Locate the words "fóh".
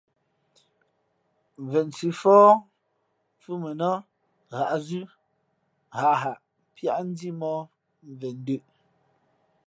2.21-2.49